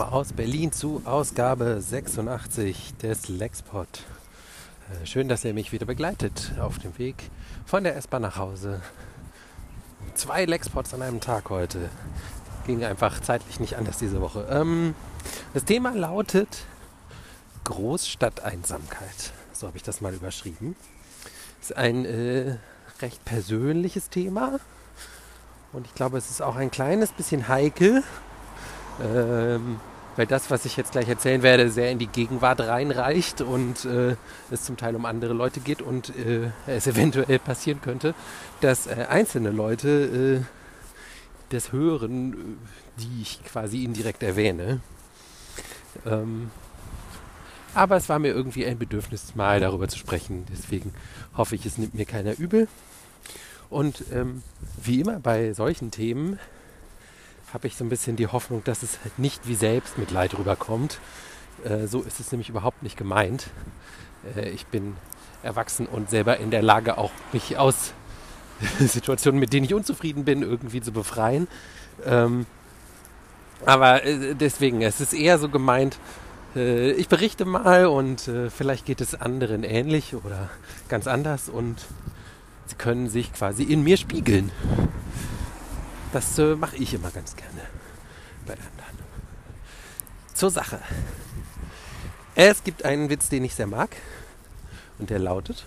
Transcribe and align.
willkommen 0.00 0.18
aus 0.18 0.32
Berlin 0.32 0.72
zu 0.72 1.02
Ausgabe 1.04 1.78
86 1.78 2.94
des 3.02 3.28
Lexpod. 3.28 3.86
Äh, 4.88 5.04
schön, 5.06 5.28
dass 5.28 5.44
ihr 5.44 5.52
mich 5.52 5.72
wieder 5.72 5.84
begleitet 5.84 6.52
auf 6.58 6.78
dem 6.78 6.96
Weg 6.96 7.30
von 7.66 7.84
der 7.84 7.96
S-Bahn 7.96 8.22
nach 8.22 8.38
Hause. 8.38 8.80
Zwei 10.14 10.46
Lexpods 10.46 10.94
an 10.94 11.02
einem 11.02 11.20
Tag 11.20 11.50
heute. 11.50 11.90
Ging 12.66 12.82
einfach 12.82 13.20
zeitlich 13.20 13.60
nicht 13.60 13.76
anders 13.76 13.98
diese 13.98 14.22
Woche. 14.22 14.46
Ähm, 14.50 14.94
das 15.52 15.66
Thema 15.66 15.90
lautet 15.94 16.64
Großstadteinsamkeit. 17.64 19.32
So 19.52 19.66
habe 19.66 19.76
ich 19.76 19.82
das 19.82 20.00
mal 20.00 20.14
überschrieben. 20.14 20.76
Ist 21.60 21.76
ein 21.76 22.06
äh, 22.06 22.56
recht 23.02 23.22
persönliches 23.26 24.08
Thema. 24.08 24.60
Und 25.74 25.86
ich 25.86 25.94
glaube, 25.94 26.16
es 26.16 26.30
ist 26.30 26.40
auch 26.40 26.56
ein 26.56 26.70
kleines 26.70 27.12
bisschen 27.12 27.48
heikel, 27.48 28.02
ähm, 29.02 29.78
weil 30.16 30.26
das, 30.26 30.50
was 30.50 30.64
ich 30.64 30.76
jetzt 30.76 30.92
gleich 30.92 31.08
erzählen 31.08 31.42
werde, 31.42 31.70
sehr 31.70 31.90
in 31.90 31.98
die 31.98 32.06
Gegenwart 32.06 32.60
reinreicht 32.60 33.40
und 33.40 33.84
äh, 33.84 34.16
es 34.50 34.64
zum 34.64 34.76
Teil 34.76 34.96
um 34.96 35.06
andere 35.06 35.32
Leute 35.32 35.60
geht 35.60 35.82
und 35.82 36.14
äh, 36.16 36.50
es 36.66 36.86
eventuell 36.86 37.38
passieren 37.38 37.80
könnte, 37.80 38.14
dass 38.60 38.86
äh, 38.86 39.06
einzelne 39.08 39.50
Leute 39.50 40.42
äh, 40.42 41.54
das 41.54 41.72
hören, 41.72 42.32
äh, 42.32 43.00
die 43.00 43.22
ich 43.22 43.44
quasi 43.44 43.84
indirekt 43.84 44.22
erwähne. 44.22 44.80
Ähm, 46.06 46.50
aber 47.74 47.96
es 47.96 48.08
war 48.08 48.18
mir 48.18 48.32
irgendwie 48.32 48.66
ein 48.66 48.78
Bedürfnis, 48.78 49.34
mal 49.36 49.60
darüber 49.60 49.86
zu 49.88 49.96
sprechen. 49.98 50.44
Deswegen 50.52 50.92
hoffe 51.36 51.54
ich, 51.54 51.64
es 51.66 51.78
nimmt 51.78 51.94
mir 51.94 52.04
keiner 52.04 52.36
übel. 52.38 52.68
Und 53.68 54.04
ähm, 54.12 54.42
wie 54.82 55.00
immer 55.00 55.20
bei 55.20 55.52
solchen 55.52 55.92
Themen 55.92 56.40
habe 57.52 57.66
ich 57.66 57.76
so 57.76 57.84
ein 57.84 57.88
bisschen 57.88 58.16
die 58.16 58.26
Hoffnung, 58.26 58.62
dass 58.64 58.82
es 58.82 58.98
halt 59.02 59.18
nicht 59.18 59.46
wie 59.46 59.54
Selbstmitleid 59.54 60.38
rüberkommt. 60.38 60.98
Äh, 61.64 61.86
so 61.86 62.02
ist 62.02 62.20
es 62.20 62.30
nämlich 62.32 62.48
überhaupt 62.48 62.82
nicht 62.82 62.96
gemeint. 62.96 63.48
Äh, 64.36 64.50
ich 64.50 64.66
bin 64.66 64.96
erwachsen 65.42 65.86
und 65.86 66.10
selber 66.10 66.38
in 66.38 66.50
der 66.50 66.62
Lage, 66.62 66.98
auch 66.98 67.12
mich 67.32 67.58
aus 67.58 67.92
Situationen, 68.78 69.40
mit 69.40 69.52
denen 69.52 69.64
ich 69.64 69.74
unzufrieden 69.74 70.24
bin, 70.24 70.42
irgendwie 70.42 70.80
zu 70.80 70.92
befreien. 70.92 71.48
Ähm, 72.04 72.46
aber 73.66 74.04
äh, 74.04 74.34
deswegen, 74.34 74.82
es 74.82 75.00
ist 75.00 75.12
eher 75.12 75.38
so 75.38 75.48
gemeint, 75.48 75.98
äh, 76.56 76.92
ich 76.92 77.08
berichte 77.08 77.44
mal 77.44 77.86
und 77.86 78.28
äh, 78.28 78.50
vielleicht 78.50 78.86
geht 78.86 79.00
es 79.00 79.14
anderen 79.14 79.64
ähnlich 79.64 80.14
oder 80.14 80.50
ganz 80.88 81.06
anders 81.06 81.48
und 81.48 81.86
sie 82.66 82.76
können 82.76 83.08
sich 83.08 83.32
quasi 83.32 83.64
in 83.64 83.82
mir 83.82 83.96
spiegeln. 83.96 84.50
Das 86.12 86.38
äh, 86.38 86.56
mache 86.56 86.76
ich 86.76 86.94
immer 86.94 87.10
ganz 87.10 87.36
gerne 87.36 87.62
bei 88.46 88.54
anderen. 88.54 88.98
Zur 90.34 90.50
Sache. 90.50 90.80
Es 92.34 92.64
gibt 92.64 92.84
einen 92.84 93.10
Witz, 93.10 93.28
den 93.28 93.44
ich 93.44 93.54
sehr 93.54 93.66
mag. 93.66 93.96
Und 94.98 95.10
der 95.10 95.18
lautet, 95.18 95.66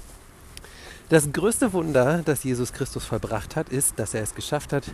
das 1.10 1.32
größte 1.32 1.74
Wunder, 1.74 2.22
das 2.24 2.44
Jesus 2.44 2.74
Christus 2.74 3.06
vollbracht 3.06 3.56
hat, 3.56 3.70
ist, 3.70 4.00
dass 4.00 4.14
er 4.14 4.24
es 4.24 4.36
geschafft 4.36 4.74
hat, 4.74 4.86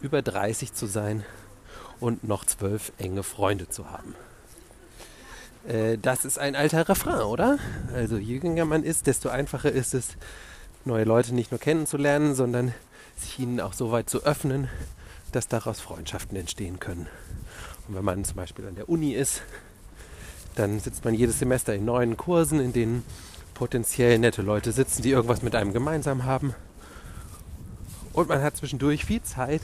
über 0.00 0.22
30 0.22 0.74
zu 0.74 0.86
sein 0.86 1.24
und 2.00 2.24
noch 2.24 2.44
zwölf 2.44 2.92
enge 2.98 3.22
Freunde 3.22 3.68
zu 3.68 3.90
haben. 3.90 4.14
Äh, 5.66 5.98
das 5.98 6.24
ist 6.24 6.38
ein 6.38 6.54
alter 6.56 6.88
Refrain, 6.88 7.22
oder? 7.22 7.58
Also 7.94 8.16
je 8.18 8.38
jünger 8.38 8.64
man 8.64 8.82
ist, 8.82 9.06
desto 9.06 9.28
einfacher 9.28 9.72
ist 9.72 9.94
es, 9.94 10.16
neue 10.84 11.04
Leute 11.04 11.34
nicht 11.34 11.50
nur 11.50 11.60
kennenzulernen, 11.60 12.34
sondern 12.34 12.72
sich 13.16 13.38
ihnen 13.38 13.60
auch 13.60 13.72
so 13.72 13.92
weit 13.92 14.10
zu 14.10 14.24
öffnen, 14.24 14.68
dass 15.32 15.48
daraus 15.48 15.80
Freundschaften 15.80 16.36
entstehen 16.36 16.80
können. 16.80 17.06
Und 17.88 17.94
wenn 17.94 18.04
man 18.04 18.24
zum 18.24 18.36
Beispiel 18.36 18.66
an 18.66 18.74
der 18.74 18.88
Uni 18.88 19.12
ist, 19.12 19.42
dann 20.54 20.80
sitzt 20.80 21.04
man 21.04 21.14
jedes 21.14 21.38
Semester 21.38 21.74
in 21.74 21.84
neuen 21.84 22.16
Kursen, 22.16 22.60
in 22.60 22.72
denen 22.72 23.04
potenziell 23.54 24.18
nette 24.18 24.42
Leute 24.42 24.72
sitzen, 24.72 25.02
die 25.02 25.10
irgendwas 25.10 25.42
mit 25.42 25.54
einem 25.54 25.72
gemeinsam 25.72 26.24
haben. 26.24 26.54
Und 28.12 28.28
man 28.28 28.42
hat 28.42 28.56
zwischendurch 28.56 29.04
viel 29.04 29.22
Zeit, 29.22 29.62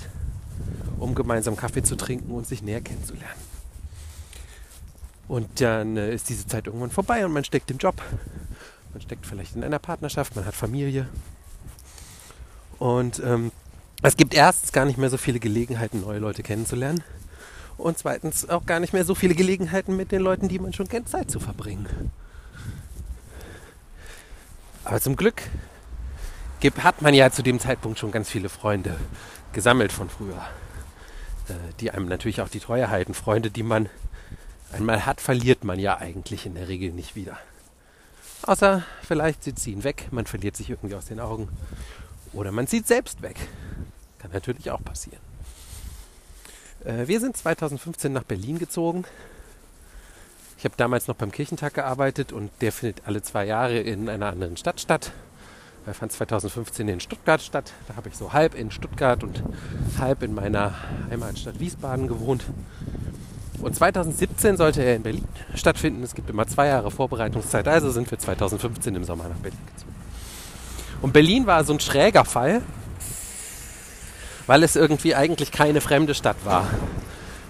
um 0.99 1.15
gemeinsam 1.15 1.57
Kaffee 1.57 1.83
zu 1.83 1.97
trinken 1.97 2.33
und 2.33 2.47
sich 2.47 2.63
näher 2.63 2.81
kennenzulernen. 2.81 3.41
Und 5.29 5.61
dann 5.61 5.97
äh, 5.97 6.15
ist 6.15 6.29
diese 6.29 6.47
Zeit 6.47 6.67
irgendwann 6.67 6.91
vorbei 6.91 7.25
und 7.25 7.33
man 7.33 7.45
steckt 7.45 7.71
im 7.71 7.79
Job. 7.79 8.03
Man 8.93 9.01
steckt 9.01 9.25
vielleicht 9.25 9.57
in 9.57 9.65
einer 9.65 9.79
Partnerschaft, 9.79 10.37
man 10.37 10.45
hat 10.45 10.55
Familie. 10.55 11.09
Und 12.83 13.23
ähm, 13.25 13.53
es 14.03 14.17
gibt 14.17 14.35
erstens 14.35 14.73
gar 14.73 14.85
nicht 14.85 14.99
mehr 14.99 15.09
so 15.09 15.17
viele 15.17 15.39
Gelegenheiten, 15.39 16.01
neue 16.01 16.19
Leute 16.19 16.43
kennenzulernen. 16.43 17.05
Und 17.79 17.97
zweitens 17.97 18.49
auch 18.49 18.67
gar 18.67 18.81
nicht 18.81 18.93
mehr 18.93 19.05
so 19.05 19.15
viele 19.15 19.37
Gelegenheiten, 19.37 19.97
mit 19.97 20.11
den 20.11 20.21
Leuten, 20.21 20.49
die 20.49 20.59
man 20.59 20.73
schon 20.73 20.89
kennt, 20.89 21.09
Zeit 21.09 21.31
zu 21.31 21.39
verbringen. 21.39 21.87
Aber 24.83 25.01
zum 25.01 25.15
Glück 25.15 25.43
hat 26.83 27.03
man 27.03 27.15
ja 27.15 27.31
zu 27.31 27.45
dem 27.45 27.61
Zeitpunkt 27.61 28.01
schon 28.01 28.11
ganz 28.11 28.29
viele 28.29 28.49
Freunde 28.49 28.97
gesammelt 29.53 29.93
von 29.93 30.11
früher, 30.11 30.45
äh, 31.49 31.55
die 31.79 31.93
einem 31.93 32.07
natürlich 32.07 32.41
auch 32.41 32.49
die 32.49 32.59
Treue 32.59 32.91
halten. 32.91 33.15
Freunde, 33.15 33.53
die 33.53 33.63
man 33.63 33.89
einmal 34.73 35.07
hat, 35.07 35.21
verliert 35.21 35.63
man 35.63 35.79
ja 35.79 35.99
eigentlich 35.99 36.47
in 36.47 36.57
der 36.57 36.67
Regel 36.67 36.91
nicht 36.91 37.15
wieder. 37.15 37.39
Außer 38.43 38.83
vielleicht 39.07 39.45
sie 39.61 39.71
ihn 39.71 39.85
weg, 39.85 40.09
man 40.11 40.27
verliert 40.27 40.57
sich 40.57 40.69
irgendwie 40.69 40.97
aus 40.97 41.05
den 41.05 41.21
Augen. 41.21 41.49
Oder 42.33 42.53
man 42.53 42.67
zieht 42.67 42.87
selbst 42.87 43.23
weg. 43.23 43.37
Kann 44.19 44.31
natürlich 44.33 44.71
auch 44.71 44.83
passieren. 44.83 45.21
Äh, 46.85 47.07
wir 47.07 47.21
sind 47.21 47.37
2015 47.37 48.13
nach 48.13 48.25
Berlin 48.25 48.59
gezogen. 48.59 49.05
Ich 50.59 50.65
habe 50.65 50.75
damals 50.77 51.09
noch 51.09 51.17
beim 51.17 51.33
Kirchentag 51.33 51.75
gearbeitet 51.75 52.33
und 52.33 52.51
der 52.61 52.71
findet 52.71 53.07
alle 53.07 53.23
zwei 53.23 53.45
Jahre 53.45 53.79
in 53.79 54.09
einer 54.09 54.29
anderen 54.29 54.57
Stadt 54.57 54.81
statt. 54.81 55.13
Er 55.85 55.95
fand 55.95 56.13
2015 56.13 56.87
in 56.87 57.01
Stuttgart 57.01 57.43
statt. 57.43 57.73
Da 57.89 57.97
habe 57.97 58.09
ich 58.09 58.17
so 58.17 58.33
halb 58.33 58.55
in 58.55 58.71
Stuttgart 58.71 59.25
und 59.25 59.43
halb 59.99 60.23
in 60.23 60.35
meiner 60.35 60.75
Heimatstadt 61.11 61.59
Wiesbaden 61.59 62.07
gewohnt. 62.07 62.45
Und 63.61 63.75
2017 63.75 64.57
sollte 64.57 64.83
er 64.83 64.97
in 64.97 65.03
Berlin 65.03 65.27
stattfinden. 65.57 66.03
Es 66.05 66.15
gibt 66.15 66.31
immer 66.31 66.47
zwei 66.47 66.69
Jahre 66.69 66.91
Vorbereitungszeit, 66.91 67.67
also 67.67 67.91
sind 67.91 68.11
wir 68.11 68.19
2015 68.19 68.95
im 68.95 69.05
Sommer 69.05 69.29
nach 69.29 69.37
Berlin 69.37 69.59
gezogen. 69.67 69.92
Und 71.03 71.13
Berlin 71.13 71.47
war 71.47 71.65
so 71.65 71.73
ein 71.73 71.81
schräger 71.81 72.25
Fall, 72.25 72.63
weil 74.47 74.63
es 74.63 74.77
irgendwie 74.77 75.17
eigentlich 75.17 75.51
keine 75.51 75.81
fremde 75.81 76.15
Stadt 76.15 76.37
war. 76.45 76.71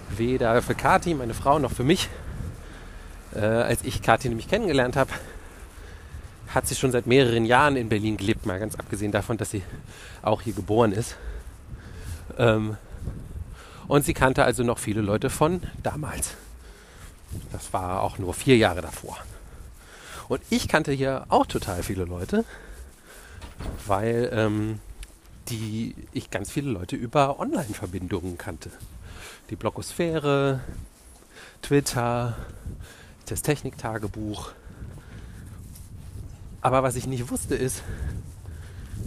Weder 0.09 0.61
für 0.63 0.73
Kati, 0.73 1.13
meine 1.13 1.35
Frau, 1.35 1.59
noch 1.59 1.71
für 1.71 1.83
mich. 1.83 2.09
Äh, 3.35 3.45
als 3.45 3.83
ich 3.83 4.01
Kati 4.01 4.27
nämlich 4.27 4.47
kennengelernt 4.47 4.95
habe, 4.95 5.11
hat 6.49 6.67
sie 6.67 6.75
schon 6.75 6.91
seit 6.91 7.05
mehreren 7.05 7.45
Jahren 7.45 7.75
in 7.75 7.89
Berlin 7.89 8.17
gelebt, 8.17 8.45
mal 8.47 8.59
ganz 8.59 8.75
abgesehen 8.75 9.11
davon, 9.11 9.37
dass 9.37 9.51
sie 9.51 9.61
auch 10.23 10.41
hier 10.41 10.53
geboren 10.53 10.91
ist. 10.91 11.15
Ähm, 12.39 12.77
und 13.87 14.03
sie 14.03 14.15
kannte 14.15 14.43
also 14.43 14.63
noch 14.63 14.79
viele 14.79 15.01
Leute 15.01 15.29
von 15.29 15.61
damals. 15.83 16.33
Das 17.51 17.71
war 17.71 18.01
auch 18.01 18.17
nur 18.17 18.33
vier 18.33 18.57
Jahre 18.57 18.81
davor. 18.81 19.17
Und 20.27 20.41
ich 20.49 20.67
kannte 20.67 20.91
hier 20.91 21.25
auch 21.29 21.45
total 21.45 21.83
viele 21.83 22.05
Leute, 22.05 22.45
weil 23.85 24.29
ähm, 24.33 24.79
die 25.49 25.95
ich 26.13 26.29
ganz 26.29 26.49
viele 26.49 26.71
Leute 26.71 26.95
über 26.95 27.39
Online-Verbindungen 27.39 28.37
kannte. 28.37 28.69
Die 29.49 29.55
Blogosphäre, 29.55 30.61
Twitter, 31.61 32.37
das 33.27 33.41
Techniktagebuch. 33.41 34.51
Aber 36.61 36.83
was 36.83 36.95
ich 36.95 37.07
nicht 37.07 37.29
wusste 37.29 37.55
ist, 37.55 37.83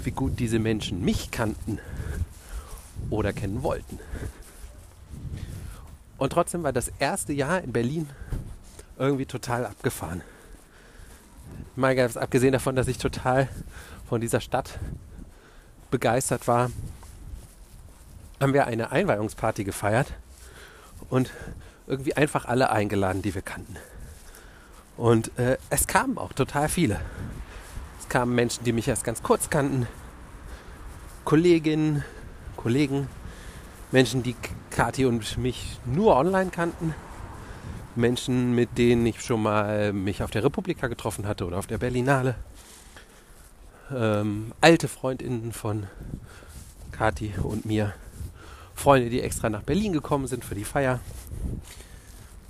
wie 0.02 0.10
gut 0.10 0.38
diese 0.38 0.58
Menschen 0.58 1.02
mich 1.04 1.30
kannten 1.30 1.78
oder 3.10 3.32
kennen 3.32 3.62
wollten. 3.62 3.98
Und 6.18 6.32
trotzdem 6.32 6.62
war 6.62 6.72
das 6.72 6.92
erste 6.98 7.32
Jahr 7.32 7.62
in 7.62 7.72
Berlin 7.72 8.08
irgendwie 8.98 9.26
total 9.26 9.66
abgefahren. 9.66 10.22
Mal 11.74 11.94
ganz 11.94 12.16
abgesehen 12.16 12.52
davon, 12.52 12.76
dass 12.76 12.88
ich 12.88 12.98
total 12.98 13.48
von 14.08 14.20
dieser 14.20 14.40
Stadt 14.40 14.78
begeistert 15.90 16.46
war, 16.48 16.70
haben 18.40 18.52
wir 18.52 18.66
eine 18.66 18.92
Einweihungsparty 18.92 19.64
gefeiert 19.64 20.12
und 21.10 21.30
irgendwie 21.86 22.14
einfach 22.14 22.44
alle 22.44 22.70
eingeladen, 22.70 23.22
die 23.22 23.34
wir 23.34 23.42
kannten. 23.42 23.76
Und 24.96 25.36
äh, 25.38 25.58
es 25.70 25.86
kamen 25.86 26.18
auch 26.18 26.32
total 26.32 26.68
viele. 26.68 27.00
Es 28.00 28.08
kamen 28.08 28.34
Menschen, 28.34 28.64
die 28.64 28.72
mich 28.72 28.88
erst 28.88 29.04
ganz 29.04 29.22
kurz 29.22 29.50
kannten, 29.50 29.86
Kolleginnen, 31.24 32.04
Kollegen, 32.56 33.08
Menschen, 33.92 34.22
die 34.22 34.36
Kathi 34.70 35.06
und 35.06 35.38
mich 35.38 35.78
nur 35.84 36.16
online 36.16 36.50
kannten, 36.50 36.94
Menschen, 37.94 38.54
mit 38.54 38.78
denen 38.78 39.06
ich 39.06 39.22
schon 39.22 39.42
mal 39.42 39.92
mich 39.92 40.22
auf 40.22 40.30
der 40.30 40.44
Republika 40.44 40.86
getroffen 40.86 41.26
hatte 41.26 41.46
oder 41.46 41.58
auf 41.58 41.66
der 41.66 41.78
Berlinale 41.78 42.34
ähm, 43.94 44.52
alte 44.60 44.88
Freundinnen 44.88 45.52
von 45.52 45.86
Kati 46.92 47.34
und 47.42 47.64
mir, 47.66 47.94
Freunde, 48.74 49.10
die 49.10 49.22
extra 49.22 49.48
nach 49.48 49.62
Berlin 49.62 49.92
gekommen 49.92 50.26
sind 50.26 50.44
für 50.44 50.54
die 50.54 50.64
Feier. 50.64 51.00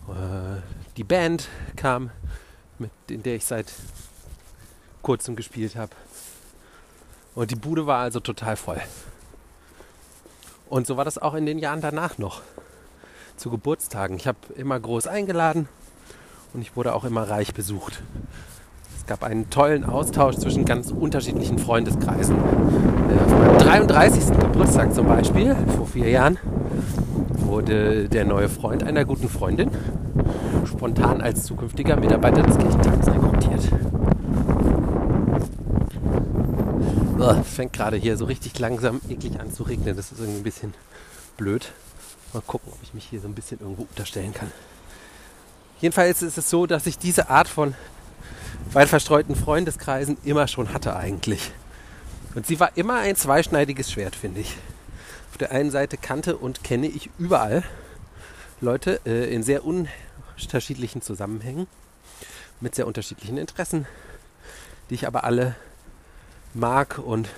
Äh, 0.08 0.60
die 0.96 1.04
Band 1.04 1.48
kam, 1.76 2.10
mit, 2.78 2.90
in 3.08 3.22
der 3.22 3.36
ich 3.36 3.44
seit 3.44 3.72
kurzem 5.02 5.36
gespielt 5.36 5.76
habe. 5.76 5.92
Und 7.34 7.50
die 7.50 7.56
Bude 7.56 7.86
war 7.86 8.00
also 8.00 8.18
total 8.20 8.56
voll. 8.56 8.80
Und 10.68 10.86
so 10.86 10.96
war 10.96 11.04
das 11.04 11.18
auch 11.18 11.34
in 11.34 11.46
den 11.46 11.58
Jahren 11.58 11.80
danach 11.80 12.18
noch. 12.18 12.42
Zu 13.36 13.50
Geburtstagen. 13.50 14.16
Ich 14.16 14.26
habe 14.26 14.38
immer 14.56 14.80
groß 14.80 15.06
eingeladen 15.06 15.68
und 16.54 16.62
ich 16.62 16.74
wurde 16.74 16.94
auch 16.94 17.04
immer 17.04 17.28
reich 17.28 17.54
besucht. 17.54 18.02
Es 19.06 19.10
gab 19.10 19.22
einen 19.22 19.48
tollen 19.50 19.84
Austausch 19.84 20.34
zwischen 20.34 20.64
ganz 20.64 20.90
unterschiedlichen 20.90 21.60
Freundeskreisen. 21.60 22.34
Äh, 22.34 23.24
auf 23.24 23.30
meinem 23.38 23.58
33. 23.58 24.36
Geburtstag 24.36 24.92
zum 24.92 25.06
Beispiel, 25.06 25.54
vor 25.76 25.86
vier 25.86 26.08
Jahren, 26.10 26.38
wurde 27.38 28.08
der 28.08 28.24
neue 28.24 28.48
Freund 28.48 28.82
einer 28.82 29.04
guten 29.04 29.28
Freundin 29.28 29.70
spontan 30.64 31.20
als 31.20 31.44
zukünftiger 31.44 31.94
Mitarbeiter 31.94 32.42
des 32.42 32.58
Kirchentages 32.58 33.06
rekrutiert. 33.06 33.60
Es 37.40 37.48
fängt 37.54 37.74
gerade 37.74 37.96
hier 37.96 38.16
so 38.16 38.24
richtig 38.24 38.58
langsam 38.58 39.00
eklig 39.08 39.38
an 39.38 39.52
zu 39.52 39.62
regnen. 39.62 39.94
Das 39.96 40.10
ist 40.10 40.18
irgendwie 40.18 40.40
ein 40.40 40.42
bisschen 40.42 40.74
blöd. 41.36 41.70
Mal 42.32 42.42
gucken, 42.44 42.72
ob 42.72 42.82
ich 42.82 42.92
mich 42.92 43.04
hier 43.04 43.20
so 43.20 43.28
ein 43.28 43.34
bisschen 43.34 43.60
irgendwo 43.60 43.82
unterstellen 43.82 44.34
kann. 44.34 44.50
Jedenfalls 45.80 46.22
ist 46.22 46.38
es 46.38 46.50
so, 46.50 46.66
dass 46.66 46.88
ich 46.88 46.98
diese 46.98 47.30
Art 47.30 47.46
von 47.46 47.74
weit 48.72 48.88
verstreuten 48.88 49.36
Freundeskreisen 49.36 50.16
immer 50.24 50.48
schon 50.48 50.72
hatte 50.72 50.96
eigentlich. 50.96 51.52
Und 52.34 52.46
sie 52.46 52.60
war 52.60 52.76
immer 52.76 52.98
ein 52.98 53.16
zweischneidiges 53.16 53.90
Schwert, 53.90 54.14
finde 54.14 54.40
ich. 54.40 54.56
Auf 55.30 55.38
der 55.38 55.52
einen 55.52 55.70
Seite 55.70 55.96
kannte 55.96 56.36
und 56.36 56.64
kenne 56.64 56.86
ich 56.86 57.10
überall 57.18 57.62
Leute 58.60 59.00
äh, 59.06 59.32
in 59.32 59.42
sehr 59.42 59.62
unterschiedlichen 59.64 61.02
Zusammenhängen, 61.02 61.66
mit 62.60 62.74
sehr 62.74 62.86
unterschiedlichen 62.86 63.38
Interessen, 63.38 63.86
die 64.90 64.94
ich 64.94 65.06
aber 65.06 65.24
alle 65.24 65.54
mag 66.54 66.98
und 66.98 67.28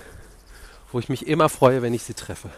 wo 0.91 0.99
ich 0.99 1.09
mich 1.09 1.27
immer 1.27 1.49
freue, 1.49 1.81
wenn 1.81 1.93
ich 1.93 2.03
sie 2.03 2.13
treffe. 2.13 2.49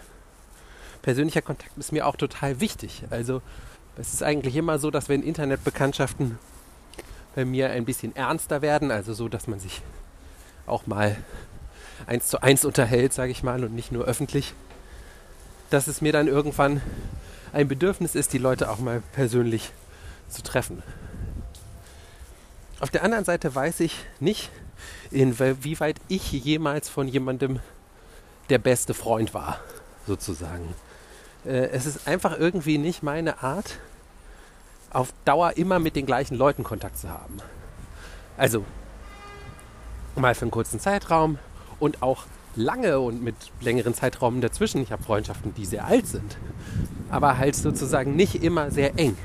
Persönlicher 1.01 1.41
Kontakt 1.41 1.77
ist 1.77 1.91
mir 1.91 2.05
auch 2.05 2.15
total 2.15 2.59
wichtig. 2.59 3.03
Also 3.09 3.41
es 3.97 4.13
ist 4.13 4.23
eigentlich 4.23 4.55
immer 4.55 4.79
so, 4.79 4.91
dass 4.91 5.09
wenn 5.09 5.23
Internetbekanntschaften 5.23 6.37
bei 7.35 7.45
mir 7.45 7.69
ein 7.69 7.85
bisschen 7.85 8.15
ernster 8.15 8.61
werden, 8.61 8.91
also 8.91 9.13
so, 9.13 9.29
dass 9.29 9.47
man 9.47 9.59
sich 9.59 9.81
auch 10.65 10.87
mal 10.87 11.15
eins 12.07 12.27
zu 12.27 12.41
eins 12.41 12.65
unterhält, 12.65 13.13
sage 13.13 13.31
ich 13.31 13.43
mal, 13.43 13.63
und 13.63 13.73
nicht 13.73 13.91
nur 13.91 14.05
öffentlich, 14.05 14.53
dass 15.69 15.87
es 15.87 16.01
mir 16.01 16.11
dann 16.11 16.27
irgendwann 16.27 16.81
ein 17.53 17.67
Bedürfnis 17.67 18.15
ist, 18.15 18.33
die 18.33 18.37
Leute 18.37 18.69
auch 18.69 18.79
mal 18.79 19.01
persönlich 19.13 19.71
zu 20.29 20.41
treffen. 20.41 20.83
Auf 22.79 22.89
der 22.89 23.03
anderen 23.03 23.25
Seite 23.25 23.53
weiß 23.53 23.81
ich 23.81 23.97
nicht, 24.19 24.49
inwieweit 25.11 25.97
ich 26.07 26.31
jemals 26.31 26.89
von 26.89 27.07
jemandem 27.07 27.59
der 28.49 28.57
beste 28.57 28.93
Freund 28.93 29.33
war, 29.33 29.59
sozusagen. 30.07 30.73
Äh, 31.45 31.69
es 31.69 31.85
ist 31.85 32.07
einfach 32.07 32.37
irgendwie 32.37 32.77
nicht 32.77 33.03
meine 33.03 33.43
Art, 33.43 33.77
auf 34.91 35.13
Dauer 35.25 35.57
immer 35.57 35.79
mit 35.79 35.95
den 35.95 36.05
gleichen 36.05 36.35
Leuten 36.35 36.63
Kontakt 36.63 36.97
zu 36.97 37.09
haben. 37.09 37.37
Also 38.37 38.65
mal 40.15 40.35
für 40.35 40.43
einen 40.43 40.51
kurzen 40.51 40.79
Zeitraum 40.79 41.39
und 41.79 42.01
auch 42.01 42.25
lange 42.55 42.99
und 42.99 43.23
mit 43.23 43.35
längeren 43.61 43.93
Zeitraum 43.93 44.41
dazwischen. 44.41 44.81
Ich 44.81 44.91
habe 44.91 45.03
Freundschaften, 45.03 45.53
die 45.55 45.65
sehr 45.65 45.85
alt 45.85 46.07
sind, 46.07 46.37
aber 47.09 47.37
halt 47.37 47.55
sozusagen 47.55 48.15
nicht 48.15 48.43
immer 48.43 48.71
sehr 48.71 48.97
eng. 48.99 49.17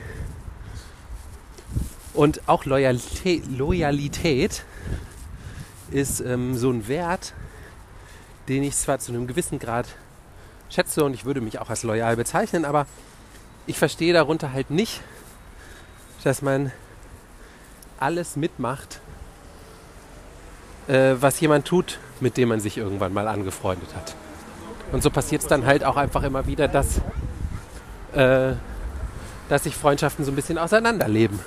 Und 2.15 2.49
auch 2.49 2.65
Loyalität, 2.65 3.45
Loyalität 3.51 4.65
ist 5.91 6.21
ähm, 6.21 6.57
so 6.57 6.71
ein 6.71 6.89
Wert, 6.89 7.35
den 8.49 8.63
ich 8.63 8.77
zwar 8.77 8.99
zu 8.99 9.13
einem 9.13 9.27
gewissen 9.27 9.59
Grad 9.59 9.87
schätze 10.71 11.05
und 11.05 11.15
ich 11.15 11.25
würde 11.25 11.41
mich 11.41 11.59
auch 11.59 11.69
als 11.69 11.83
loyal 11.83 12.17
bezeichnen, 12.17 12.65
aber 12.65 12.87
ich 13.67 13.79
verstehe 13.79 14.13
darunter 14.13 14.53
halt 14.53 14.71
nicht, 14.71 15.03
dass 16.27 16.43
man 16.43 16.73
alles 18.01 18.35
mitmacht, 18.35 19.01
äh, 20.89 21.15
was 21.21 21.39
jemand 21.39 21.67
tut, 21.67 22.01
mit 22.19 22.37
dem 22.37 22.49
man 22.49 22.59
sich 22.59 22.77
irgendwann 22.79 23.15
mal 23.15 23.29
angefreundet 23.29 23.95
hat. 23.95 24.17
Und 24.91 25.05
so 25.05 25.11
passiert 25.11 25.43
es 25.43 25.47
dann 25.47 25.67
halt 25.67 25.85
auch 25.85 25.97
einfach 25.97 26.25
immer 26.25 26.49
wieder, 26.49 26.67
dass, 26.67 27.01
äh, 28.13 28.55
dass 29.49 29.63
sich 29.63 29.77
Freundschaften 29.77 30.25
so 30.25 30.33
ein 30.33 30.35
bisschen 30.35 30.59
auseinanderleben. 30.59 31.39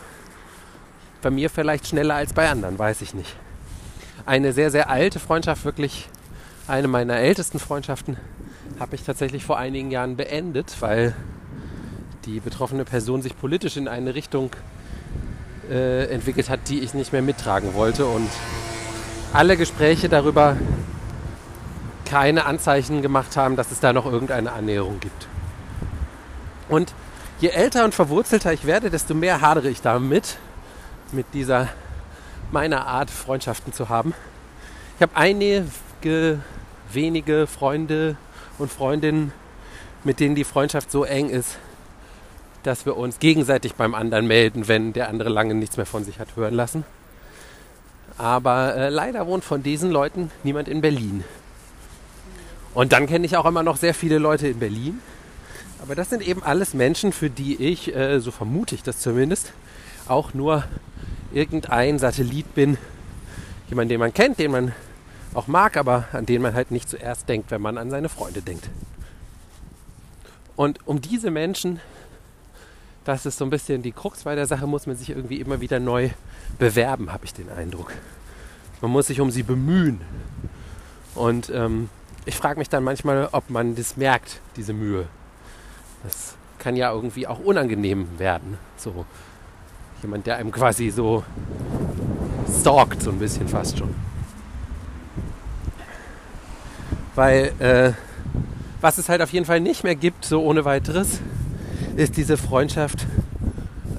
Bei 1.21 1.29
mir 1.29 1.49
vielleicht 1.49 1.87
schneller 1.87 2.15
als 2.15 2.31
bei 2.31 2.49
anderen, 2.49 2.79
weiß 2.79 3.01
ich 3.01 3.13
nicht. 3.13 3.35
Eine 4.25 4.53
sehr, 4.53 4.71
sehr 4.71 4.89
alte 4.89 5.19
Freundschaft, 5.19 5.65
wirklich 5.65 6.07
eine 6.67 6.87
meiner 6.87 7.17
ältesten 7.17 7.59
Freundschaften, 7.59 8.15
habe 8.79 8.95
ich 8.95 9.03
tatsächlich 9.03 9.43
vor 9.43 9.57
einigen 9.57 9.91
Jahren 9.91 10.15
beendet, 10.15 10.77
weil 10.79 11.15
die 12.25 12.39
betroffene 12.39 12.85
Person 12.85 13.21
sich 13.21 13.37
politisch 13.37 13.77
in 13.77 13.87
eine 13.87 14.15
Richtung 14.15 14.51
äh, 15.69 16.05
entwickelt 16.05 16.49
hat, 16.49 16.61
die 16.67 16.79
ich 16.79 16.93
nicht 16.93 17.13
mehr 17.13 17.21
mittragen 17.21 17.73
wollte 17.73 18.05
und 18.05 18.29
alle 19.33 19.57
Gespräche 19.57 20.09
darüber 20.09 20.57
keine 22.05 22.45
Anzeichen 22.45 23.01
gemacht 23.01 23.37
haben, 23.37 23.55
dass 23.55 23.71
es 23.71 23.79
da 23.79 23.93
noch 23.93 24.05
irgendeine 24.05 24.51
Annäherung 24.51 24.99
gibt. 24.99 25.27
Und 26.67 26.93
je 27.39 27.49
älter 27.49 27.85
und 27.85 27.93
verwurzelter 27.93 28.51
ich 28.51 28.65
werde, 28.65 28.89
desto 28.89 29.13
mehr 29.13 29.41
hadere 29.41 29.69
ich 29.69 29.81
damit, 29.81 30.37
mit 31.11 31.27
dieser 31.33 31.69
meiner 32.51 32.87
Art 32.87 33.11
Freundschaften 33.11 33.73
zu 33.73 33.89
haben. 33.89 34.13
Ich 34.95 35.01
habe 35.01 35.15
einige 35.15 36.39
wenige 36.91 37.47
Freunde 37.47 38.15
und 38.57 38.71
Freundinnen, 38.71 39.31
mit 40.03 40.19
denen 40.19 40.35
die 40.35 40.43
Freundschaft 40.43 40.91
so 40.91 41.03
eng 41.03 41.29
ist, 41.29 41.57
dass 42.63 42.85
wir 42.85 42.97
uns 42.97 43.19
gegenseitig 43.19 43.75
beim 43.75 43.95
anderen 43.95 44.27
melden, 44.27 44.67
wenn 44.67 44.93
der 44.93 45.09
andere 45.09 45.29
lange 45.29 45.53
nichts 45.53 45.77
mehr 45.77 45.85
von 45.85 46.03
sich 46.03 46.19
hat 46.19 46.35
hören 46.35 46.53
lassen. 46.53 46.83
Aber 48.17 48.75
äh, 48.75 48.89
leider 48.89 49.27
wohnt 49.27 49.43
von 49.43 49.63
diesen 49.63 49.91
Leuten 49.91 50.29
niemand 50.43 50.67
in 50.67 50.81
Berlin. 50.81 51.23
Und 52.73 52.91
dann 52.91 53.07
kenne 53.07 53.25
ich 53.25 53.37
auch 53.37 53.45
immer 53.45 53.63
noch 53.63 53.77
sehr 53.77 53.93
viele 53.93 54.17
Leute 54.17 54.47
in 54.47 54.59
Berlin. 54.59 54.99
Aber 55.81 55.95
das 55.95 56.09
sind 56.09 56.27
eben 56.27 56.43
alles 56.43 56.73
Menschen, 56.73 57.13
für 57.13 57.29
die 57.29 57.55
ich, 57.55 57.95
äh, 57.95 58.19
so 58.19 58.31
vermute 58.31 58.75
ich 58.75 58.83
das 58.83 58.99
zumindest, 58.99 59.53
auch 60.07 60.33
nur 60.33 60.65
irgendein 61.33 61.99
Satellit 61.99 62.53
bin. 62.55 62.77
Jemand, 63.69 63.89
den 63.89 63.99
man 63.99 64.13
kennt, 64.13 64.39
den 64.39 64.51
man 64.51 64.73
auch 65.33 65.47
mag, 65.47 65.77
aber 65.77 66.07
an 66.11 66.25
den 66.25 66.41
man 66.41 66.53
halt 66.53 66.71
nicht 66.71 66.89
zuerst 66.89 67.29
denkt, 67.29 67.51
wenn 67.51 67.61
man 67.61 67.77
an 67.77 67.89
seine 67.89 68.09
Freunde 68.09 68.41
denkt. 68.41 68.69
Und 70.55 70.85
um 70.87 71.01
diese 71.01 71.31
Menschen, 71.31 71.79
das 73.05 73.25
ist 73.25 73.37
so 73.37 73.45
ein 73.45 73.49
bisschen 73.49 73.81
die 73.81 73.91
Krux 73.91 74.23
bei 74.23 74.35
der 74.35 74.45
Sache, 74.45 74.67
muss 74.67 74.87
man 74.87 74.95
sich 74.95 75.09
irgendwie 75.09 75.39
immer 75.39 75.61
wieder 75.61 75.79
neu 75.79 76.09
bewerben, 76.57 77.11
habe 77.11 77.25
ich 77.25 77.33
den 77.33 77.49
Eindruck. 77.49 77.93
Man 78.81 78.91
muss 78.91 79.07
sich 79.07 79.19
um 79.19 79.31
sie 79.31 79.43
bemühen. 79.43 80.01
Und 81.15 81.49
ähm, 81.49 81.89
ich 82.25 82.35
frage 82.35 82.59
mich 82.59 82.69
dann 82.69 82.83
manchmal, 82.83 83.29
ob 83.31 83.49
man 83.49 83.75
das 83.75 83.97
merkt, 83.97 84.41
diese 84.55 84.73
Mühe. 84.73 85.07
Das 86.03 86.35
kann 86.59 86.75
ja 86.75 86.91
irgendwie 86.91 87.27
auch 87.27 87.39
unangenehm 87.39 88.07
werden. 88.19 88.57
So 88.77 89.05
jemand, 90.01 90.27
der 90.27 90.37
einem 90.37 90.51
quasi 90.51 90.89
so 90.91 91.23
stalkt, 92.59 93.01
so 93.01 93.11
ein 93.11 93.19
bisschen 93.19 93.47
fast 93.47 93.77
schon. 93.77 93.93
Weil 97.15 97.51
äh, 97.59 97.91
was 98.81 98.97
es 98.97 99.09
halt 99.09 99.21
auf 99.21 99.31
jeden 99.33 99.45
Fall 99.45 99.59
nicht 99.59 99.83
mehr 99.83 99.95
gibt, 99.95 100.23
so 100.23 100.41
ohne 100.41 100.63
weiteres, 100.63 101.19
ist 101.95 102.17
diese 102.17 102.37
Freundschaft 102.37 103.05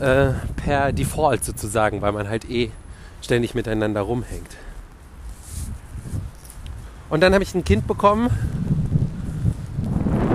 äh, 0.00 0.30
per 0.56 0.92
Default 0.92 1.44
sozusagen, 1.44 2.02
weil 2.02 2.12
man 2.12 2.28
halt 2.28 2.48
eh 2.50 2.70
ständig 3.22 3.54
miteinander 3.54 4.00
rumhängt. 4.00 4.56
Und 7.10 7.22
dann 7.22 7.34
habe 7.34 7.42
ich 7.42 7.54
ein 7.54 7.64
Kind 7.64 7.86
bekommen 7.86 8.30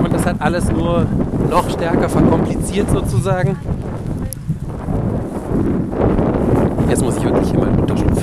und 0.03 0.13
das 0.13 0.25
hat 0.25 0.41
alles 0.41 0.69
nur 0.69 1.07
noch 1.49 1.69
stärker 1.69 2.09
verkompliziert 2.09 2.89
sozusagen. 2.91 3.57
Jetzt 6.89 7.01
muss 7.01 7.17
ich 7.17 7.23
wirklich 7.23 7.49
hier 7.49 7.59
mal 7.59 7.69
einen 7.69 7.79
Unterschlupf 7.79 8.21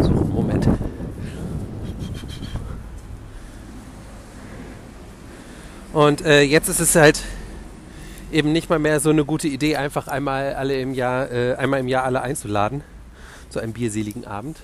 suchen. 0.00 0.32
Moment. 0.32 0.68
Und 5.92 6.24
äh, 6.24 6.42
jetzt 6.42 6.68
ist 6.68 6.80
es 6.80 6.96
halt 6.96 7.22
eben 8.32 8.52
nicht 8.52 8.70
mal 8.70 8.78
mehr 8.78 9.00
so 9.00 9.10
eine 9.10 9.24
gute 9.24 9.48
Idee, 9.48 9.76
einfach 9.76 10.08
einmal 10.08 10.54
alle 10.54 10.80
im 10.80 10.94
Jahr, 10.94 11.30
äh, 11.30 11.54
einmal 11.54 11.80
im 11.80 11.88
Jahr 11.88 12.04
alle 12.04 12.22
einzuladen 12.22 12.82
zu 13.48 13.60
einem 13.60 13.72
bierseligen 13.72 14.26
Abend, 14.26 14.58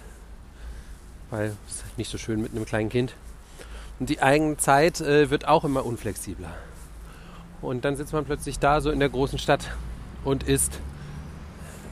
weil 1.31 1.53
es 1.69 1.77
ist 1.77 1.85
halt 1.85 1.99
nicht 1.99 2.11
so 2.11 2.19
schön 2.19 2.41
mit 2.41 2.53
einem 2.53 2.65
kleinen 2.65 2.89
Kind. 2.89 3.15
Und 4.01 4.11
die 4.11 4.23
eigene 4.23 4.57
Zeit 4.57 5.01
äh, 5.01 5.31
wird 5.31 5.47
auch 5.47 5.65
immer 5.65 5.85
unflexibler. 5.85 6.51
Und 7.61 7.85
dann 7.85 7.97
sitzt 7.97 8.13
man 8.13 8.25
plötzlich 8.25 8.59
da, 8.59 8.81
so 8.81 8.91
in 8.91 9.01
der 9.01 9.09
großen 9.09 9.39
Stadt 9.39 9.73
und 10.25 10.45
isst 10.45 10.79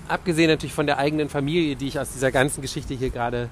abgesehen 0.08 0.48
natürlich 0.48 0.74
von 0.74 0.86
der 0.86 0.98
eigenen 0.98 1.28
Familie, 1.28 1.74
die 1.74 1.88
ich 1.88 1.98
aus 1.98 2.12
dieser 2.12 2.30
ganzen 2.30 2.62
Geschichte 2.62 2.94
hier 2.94 3.10
gerade 3.10 3.48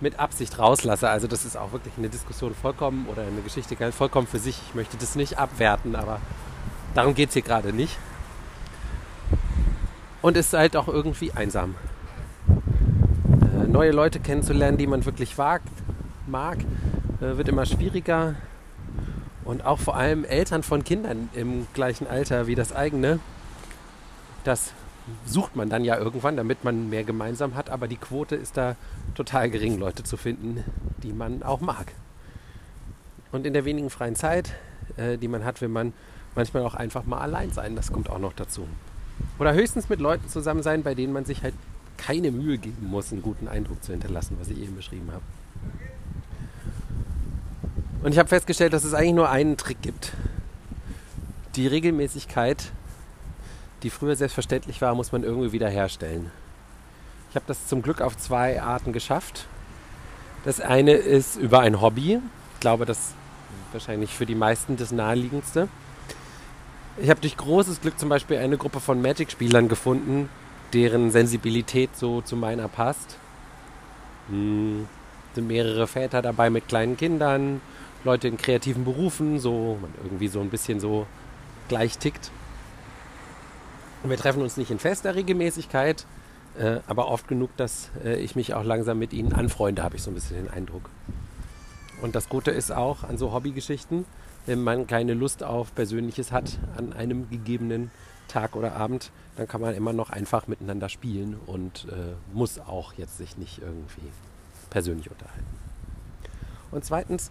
mit 0.00 0.18
Absicht 0.18 0.58
rauslasse. 0.58 1.08
Also 1.08 1.26
das 1.28 1.44
ist 1.44 1.56
auch 1.56 1.72
wirklich 1.72 1.94
eine 1.96 2.08
Diskussion 2.08 2.54
vollkommen 2.54 3.06
oder 3.08 3.22
eine 3.22 3.42
Geschichte 3.42 3.76
vollkommen 3.92 4.26
für 4.26 4.38
sich. 4.38 4.58
Ich 4.68 4.74
möchte 4.74 4.96
das 4.96 5.14
nicht 5.14 5.38
abwerten, 5.38 5.94
aber 5.94 6.20
darum 6.94 7.14
geht 7.14 7.28
es 7.28 7.34
hier 7.34 7.42
gerade 7.42 7.72
nicht. 7.72 7.98
Und 10.22 10.36
es 10.36 10.48
ist 10.48 10.52
halt 10.52 10.76
auch 10.76 10.88
irgendwie 10.88 11.32
einsam. 11.32 11.74
Äh, 12.48 13.66
neue 13.66 13.90
Leute 13.90 14.20
kennenzulernen, 14.20 14.76
die 14.76 14.86
man 14.86 15.04
wirklich 15.04 15.38
wagt, 15.38 15.68
mag, 16.26 16.58
äh, 17.20 17.36
wird 17.36 17.48
immer 17.48 17.64
schwieriger. 17.64 18.34
Und 19.44 19.64
auch 19.64 19.78
vor 19.78 19.96
allem 19.96 20.24
Eltern 20.24 20.62
von 20.62 20.84
Kindern 20.84 21.30
im 21.32 21.66
gleichen 21.72 22.06
Alter 22.06 22.46
wie 22.46 22.54
das 22.54 22.74
eigene, 22.74 23.18
das 24.44 24.72
sucht 25.24 25.56
man 25.56 25.70
dann 25.70 25.84
ja 25.84 25.96
irgendwann, 25.96 26.36
damit 26.36 26.64
man 26.64 26.90
mehr 26.90 27.04
gemeinsam 27.04 27.54
hat. 27.54 27.70
Aber 27.70 27.88
die 27.88 27.96
Quote 27.96 28.36
ist 28.36 28.56
da 28.56 28.76
total 29.14 29.50
gering, 29.50 29.78
Leute 29.78 30.02
zu 30.04 30.16
finden, 30.16 30.62
die 31.02 31.12
man 31.12 31.42
auch 31.42 31.60
mag. 31.60 31.92
Und 33.32 33.46
in 33.46 33.52
der 33.52 33.64
wenigen 33.64 33.90
freien 33.90 34.16
Zeit, 34.16 34.52
äh, 34.96 35.16
die 35.16 35.28
man 35.28 35.44
hat, 35.44 35.60
will 35.60 35.68
man 35.68 35.92
manchmal 36.40 36.62
auch 36.64 36.74
einfach 36.74 37.04
mal 37.04 37.18
allein 37.18 37.52
sein. 37.52 37.76
Das 37.76 37.92
kommt 37.92 38.08
auch 38.08 38.18
noch 38.18 38.32
dazu. 38.32 38.66
Oder 39.38 39.52
höchstens 39.52 39.90
mit 39.90 40.00
Leuten 40.00 40.26
zusammen 40.28 40.62
sein, 40.62 40.82
bei 40.82 40.94
denen 40.94 41.12
man 41.12 41.26
sich 41.26 41.42
halt 41.42 41.54
keine 41.98 42.30
Mühe 42.30 42.56
geben 42.56 42.86
muss, 42.86 43.12
einen 43.12 43.20
guten 43.20 43.46
Eindruck 43.46 43.84
zu 43.84 43.92
hinterlassen, 43.92 44.36
was 44.40 44.48
ich 44.48 44.58
eben 44.58 44.74
beschrieben 44.74 45.10
habe. 45.12 45.22
Und 48.02 48.12
ich 48.12 48.18
habe 48.18 48.30
festgestellt, 48.30 48.72
dass 48.72 48.84
es 48.84 48.94
eigentlich 48.94 49.14
nur 49.14 49.28
einen 49.28 49.58
Trick 49.58 49.82
gibt. 49.82 50.12
Die 51.56 51.66
Regelmäßigkeit, 51.66 52.72
die 53.82 53.90
früher 53.90 54.16
selbstverständlich 54.16 54.80
war, 54.80 54.94
muss 54.94 55.12
man 55.12 55.22
irgendwie 55.22 55.52
wiederherstellen. 55.52 56.30
Ich 57.28 57.36
habe 57.36 57.44
das 57.46 57.66
zum 57.66 57.82
Glück 57.82 58.00
auf 58.00 58.16
zwei 58.16 58.62
Arten 58.62 58.94
geschafft. 58.94 59.46
Das 60.46 60.62
eine 60.62 60.94
ist 60.94 61.36
über 61.36 61.60
ein 61.60 61.82
Hobby. 61.82 62.18
Ich 62.54 62.60
glaube, 62.60 62.86
das 62.86 62.98
ist 62.98 63.14
wahrscheinlich 63.72 64.14
für 64.14 64.24
die 64.24 64.34
meisten 64.34 64.78
das 64.78 64.90
naheliegendste. 64.90 65.68
Ich 66.96 67.08
habe 67.08 67.20
durch 67.20 67.36
großes 67.36 67.80
Glück 67.80 67.98
zum 67.98 68.08
Beispiel 68.08 68.38
eine 68.38 68.58
Gruppe 68.58 68.80
von 68.80 69.00
Magic-Spielern 69.00 69.68
gefunden, 69.68 70.28
deren 70.72 71.10
Sensibilität 71.10 71.96
so 71.96 72.20
zu 72.20 72.36
meiner 72.36 72.68
passt. 72.68 73.16
Hm, 74.28 74.86
sind 75.34 75.46
mehrere 75.46 75.86
Väter 75.86 76.22
dabei 76.22 76.50
mit 76.50 76.68
kleinen 76.68 76.96
Kindern, 76.96 77.60
Leute 78.04 78.28
in 78.28 78.36
kreativen 78.36 78.84
Berufen, 78.84 79.38
so 79.38 79.78
man 79.80 79.92
irgendwie 80.02 80.28
so 80.28 80.40
ein 80.40 80.50
bisschen 80.50 80.80
so 80.80 81.06
gleich 81.68 81.98
tickt. 81.98 82.30
Und 84.02 84.10
wir 84.10 84.16
treffen 84.16 84.42
uns 84.42 84.56
nicht 84.56 84.70
in 84.70 84.78
fester 84.78 85.14
Regelmäßigkeit, 85.14 86.06
äh, 86.58 86.78
aber 86.86 87.08
oft 87.08 87.28
genug, 87.28 87.56
dass 87.56 87.90
äh, 88.04 88.16
ich 88.16 88.34
mich 88.34 88.54
auch 88.54 88.64
langsam 88.64 88.98
mit 88.98 89.12
ihnen 89.12 89.32
anfreunde, 89.32 89.82
habe 89.82 89.96
ich 89.96 90.02
so 90.02 90.10
ein 90.10 90.14
bisschen 90.14 90.44
den 90.44 90.50
Eindruck. 90.50 90.90
Und 92.02 92.14
das 92.14 92.28
Gute 92.28 92.50
ist 92.50 92.72
auch 92.72 93.04
an 93.04 93.18
so 93.18 93.32
Hobbygeschichten, 93.32 94.06
wenn 94.46 94.62
man 94.62 94.86
keine 94.86 95.14
Lust 95.14 95.42
auf 95.42 95.74
Persönliches 95.74 96.32
hat 96.32 96.58
an 96.76 96.92
einem 96.92 97.28
gegebenen 97.30 97.90
Tag 98.28 98.56
oder 98.56 98.76
Abend, 98.76 99.10
dann 99.36 99.48
kann 99.48 99.60
man 99.60 99.74
immer 99.74 99.92
noch 99.92 100.10
einfach 100.10 100.46
miteinander 100.46 100.88
spielen 100.88 101.36
und 101.46 101.86
äh, 101.90 102.14
muss 102.32 102.58
auch 102.58 102.94
jetzt 102.94 103.18
sich 103.18 103.36
nicht 103.36 103.60
irgendwie 103.60 104.08
persönlich 104.70 105.10
unterhalten. 105.10 105.46
Und 106.70 106.84
zweitens 106.84 107.30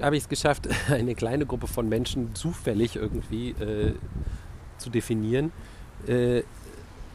habe 0.00 0.16
ich 0.16 0.24
es 0.24 0.28
geschafft, 0.28 0.68
eine 0.90 1.14
kleine 1.14 1.46
Gruppe 1.46 1.66
von 1.66 1.88
Menschen 1.88 2.34
zufällig 2.34 2.96
irgendwie 2.96 3.50
äh, 3.50 3.94
zu 4.78 4.90
definieren. 4.90 5.52
Äh, 6.06 6.42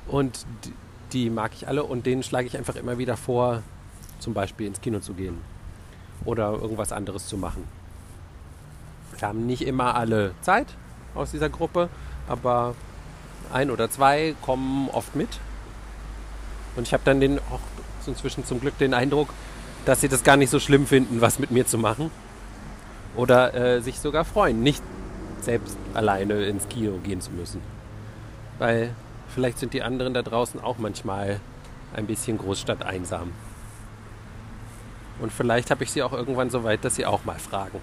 und 0.08 0.46
die, 0.66 0.74
die 1.14 1.30
mag 1.30 1.52
ich 1.54 1.68
alle 1.68 1.84
und 1.84 2.06
denen 2.06 2.24
schlage 2.24 2.48
ich 2.48 2.58
einfach 2.58 2.76
immer 2.76 2.98
wieder 2.98 3.18
vor, 3.18 3.62
zum 4.20 4.34
Beispiel 4.34 4.68
ins 4.68 4.82
Kino 4.82 5.00
zu 5.00 5.14
gehen 5.14 5.38
oder 6.26 6.52
irgendwas 6.52 6.92
anderes 6.92 7.28
zu 7.28 7.38
machen. 7.38 7.64
Wir 9.22 9.28
haben 9.28 9.46
nicht 9.46 9.62
immer 9.62 9.96
alle 9.96 10.34
Zeit 10.42 10.66
aus 11.14 11.30
dieser 11.30 11.50
Gruppe, 11.50 11.90
aber 12.28 12.74
ein 13.54 13.70
oder 13.70 13.88
zwei 13.92 14.34
kommen 14.42 14.90
oft 14.90 15.16
mit. 15.16 15.40
Und 16.76 16.88
ich 16.88 16.94
habe 16.94 17.04
dann 17.06 17.20
den 17.20 17.38
auch 17.38 17.60
inzwischen 18.08 18.46
zum 18.46 18.60
Glück 18.60 18.78
den 18.80 18.96
Eindruck, 18.96 19.30
dass 19.86 20.02
sie 20.02 20.08
das 20.08 20.24
gar 20.24 20.38
nicht 20.38 20.50
so 20.50 20.60
schlimm 20.60 20.88
finden, 20.88 21.22
was 21.22 21.38
mit 21.38 21.52
mir 21.52 21.68
zu 21.68 21.78
machen 21.78 22.10
oder 23.16 23.54
äh, 23.54 23.82
sich 23.82 24.00
sogar 24.00 24.26
freuen, 24.26 24.64
nicht 24.64 24.82
selbst 25.42 25.78
alleine 25.94 26.46
ins 26.46 26.68
Kino 26.68 26.98
gehen 27.04 27.22
zu 27.22 27.30
müssen. 27.32 27.62
Weil 28.58 28.96
vielleicht 29.28 29.60
sind 29.60 29.74
die 29.76 29.84
anderen 29.84 30.16
da 30.16 30.24
draußen 30.24 30.60
auch 30.60 30.80
manchmal 30.80 31.40
ein 31.94 32.08
bisschen 32.08 32.40
Großstadt 32.40 32.84
einsam. 32.84 33.34
Und 35.20 35.32
vielleicht 35.32 35.70
habe 35.70 35.84
ich 35.84 35.92
sie 35.92 36.02
auch 36.02 36.14
irgendwann 36.14 36.50
so 36.50 36.64
weit, 36.64 36.84
dass 36.84 36.96
sie 36.96 37.06
auch 37.06 37.24
mal 37.24 37.38
fragen. 37.38 37.80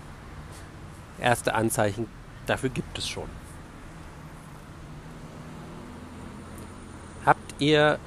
Erste 1.20 1.54
Anzeichen 1.54 2.06
dafür 2.46 2.70
gibt 2.70 2.98
es 2.98 3.08
schon. 3.08 3.28
Habt 7.26 7.54
ihr 7.58 7.98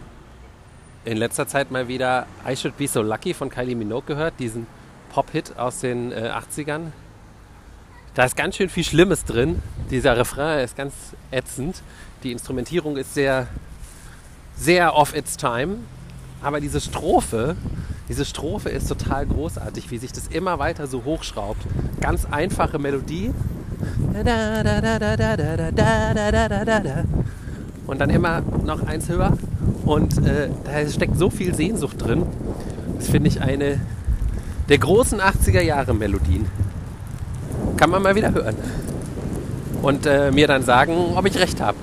in 1.05 1.17
letzter 1.17 1.47
Zeit 1.47 1.71
mal 1.71 1.87
wieder 1.87 2.25
I 2.47 2.55
Should 2.55 2.77
Be 2.77 2.87
So 2.87 3.01
Lucky 3.01 3.33
von 3.33 3.49
Kylie 3.49 3.75
Minogue 3.75 4.05
gehört, 4.05 4.35
diesen 4.39 4.67
Pop-Hit 5.13 5.57
aus 5.57 5.79
den 5.79 6.11
äh, 6.11 6.31
80ern? 6.31 6.91
Da 8.13 8.25
ist 8.25 8.35
ganz 8.35 8.57
schön 8.57 8.69
viel 8.69 8.83
Schlimmes 8.83 9.23
drin. 9.23 9.61
Dieser 9.89 10.17
Refrain 10.17 10.59
ist 10.59 10.75
ganz 10.75 10.93
ätzend. 11.31 11.81
Die 12.23 12.31
Instrumentierung 12.31 12.97
ist 12.97 13.13
sehr, 13.13 13.47
sehr 14.57 14.95
off 14.95 15.15
its 15.15 15.37
time. 15.37 15.77
Aber 16.41 16.59
diese 16.59 16.81
Strophe, 16.81 17.55
diese 18.11 18.25
Strophe 18.25 18.67
ist 18.67 18.89
total 18.89 19.25
großartig, 19.25 19.89
wie 19.89 19.97
sich 19.97 20.11
das 20.11 20.27
immer 20.27 20.59
weiter 20.59 20.85
so 20.85 21.05
hochschraubt. 21.05 21.61
Ganz 22.01 22.25
einfache 22.29 22.77
Melodie. 22.77 23.31
Und 27.87 28.01
dann 28.01 28.09
immer 28.09 28.41
noch 28.65 28.85
eins 28.85 29.07
höher. 29.07 29.37
Und 29.85 30.17
äh, 30.27 30.49
da 30.65 30.89
steckt 30.89 31.17
so 31.17 31.29
viel 31.29 31.55
Sehnsucht 31.55 32.05
drin. 32.05 32.25
Das 32.97 33.07
finde 33.07 33.29
ich 33.29 33.39
eine 33.39 33.79
der 34.67 34.77
großen 34.77 35.21
80er 35.21 35.61
Jahre 35.61 35.93
Melodien 35.93 36.47
kann 37.77 37.91
man 37.91 38.03
mal 38.03 38.13
wieder 38.13 38.33
hören. 38.33 38.57
Und 39.83 40.05
äh, 40.05 40.31
mir 40.31 40.47
dann 40.47 40.63
sagen, 40.63 41.13
ob 41.15 41.25
ich 41.25 41.37
recht 41.37 41.61
habe. 41.61 41.77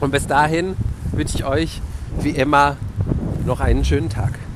Und 0.00 0.10
bis 0.10 0.26
dahin 0.26 0.74
wünsche 1.12 1.36
ich 1.36 1.44
euch 1.44 1.82
wie 2.22 2.30
immer 2.30 2.78
noch 3.48 3.60
einen 3.60 3.82
schönen 3.82 4.10
Tag. 4.10 4.47